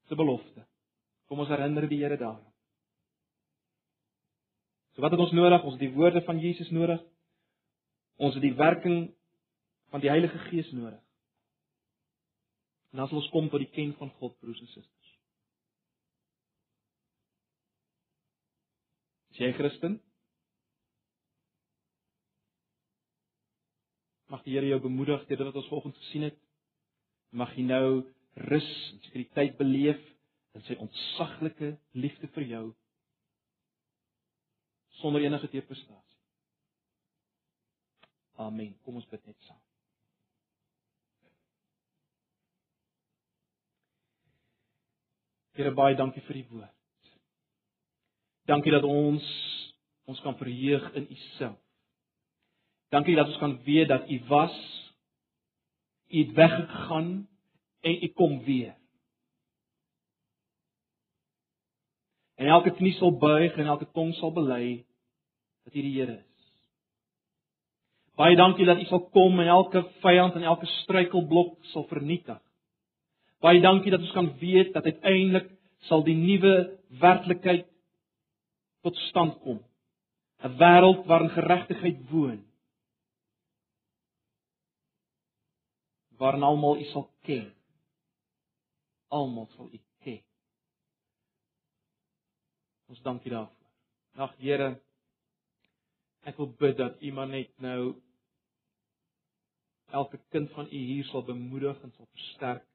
[0.05, 0.63] Dis 'n belofte.
[1.27, 2.53] Kom ons herinner die Here daaraan.
[4.95, 5.63] So wat het ons nodig?
[5.63, 7.01] Ons het die woorde van Jesus nodig.
[8.17, 9.11] Ons het die werking
[9.91, 11.01] van die Heilige Gees nodig.
[12.91, 15.04] En dan sal ons kom tot die ken van God, broers en susters.
[19.35, 19.97] Is jy Christen?
[24.31, 26.37] Mag die Here jou bemoedig deur dit wat ons vanoggend gesien het.
[27.35, 28.05] Mag jy nou
[28.47, 29.99] rus en sekuriteit beleef
[30.55, 32.63] in sy ontsaglike liefde vir jou
[35.01, 36.21] sonder enige teëprestasie.
[38.39, 38.71] Amen.
[38.87, 39.59] Kom ons bid net saam.
[45.59, 46.74] Here baie dankie vir die woord.
[48.45, 49.25] Dankie dat ons
[50.05, 51.57] ons kan verheug in U self.
[52.93, 54.55] Dankie dat ons kan weet dat U was,
[56.13, 57.27] U het weggegaan
[57.81, 58.75] en U kom weer.
[62.35, 64.85] En elke knie sal buig en elke tong sal bely
[65.65, 66.49] dat U die Here is.
[68.15, 72.39] Baie dankie dat U sal kom en elke vyand en elke struikelblok sal vernietig.
[73.41, 75.49] Baie dankie dat ons kan weet dat uiteindelik
[75.89, 76.53] sal die nuwe
[77.01, 77.65] werklikheid
[78.85, 79.59] tot stand kom.
[80.45, 82.41] 'n Wêreld waarin geregtigheid woon.
[86.19, 87.49] Waarin almal U sal ken.
[89.07, 90.21] Almal sal U ken.
[92.89, 93.71] Ons dank U daarvoor.
[94.15, 94.69] Ag Here,
[96.29, 97.95] ek wil bid dat U maar net nou
[99.91, 102.67] elke kind van U hier sal bemoedig en sal versterk.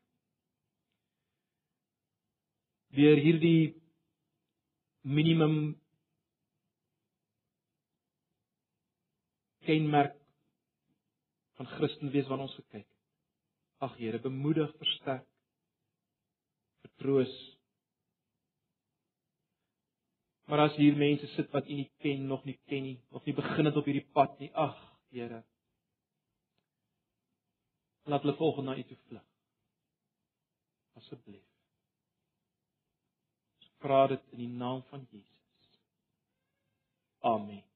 [2.98, 3.78] Deur hierdie
[5.06, 5.80] minimum
[9.70, 10.16] kenmerk
[11.60, 12.98] van Christen wees waarna ons gekyk het.
[13.86, 15.26] Ag Here, bemoedig, versterk,
[16.84, 17.32] vertroos.
[20.50, 23.36] Maar as hier mense sit wat U nie ken nog nie ken nie, of nie
[23.36, 24.76] begin het op hierdie pad nie, ag
[25.14, 25.44] Here.
[28.10, 29.26] Laat hulle volg na U toe vlug.
[30.98, 31.46] Asseblief.
[33.80, 35.38] Vra dit in die naam van Jesus.
[37.20, 37.69] Amen.